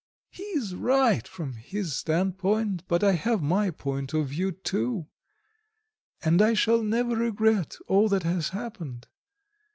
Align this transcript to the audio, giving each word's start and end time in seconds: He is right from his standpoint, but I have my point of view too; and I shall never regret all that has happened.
He 0.31 0.41
is 0.41 0.73
right 0.73 1.27
from 1.27 1.53
his 1.53 1.95
standpoint, 1.95 2.81
but 2.87 3.03
I 3.03 3.11
have 3.11 3.43
my 3.43 3.69
point 3.69 4.15
of 4.15 4.29
view 4.29 4.51
too; 4.51 5.05
and 6.23 6.41
I 6.41 6.55
shall 6.55 6.81
never 6.81 7.15
regret 7.15 7.75
all 7.87 8.09
that 8.09 8.23
has 8.23 8.49
happened. 8.49 9.07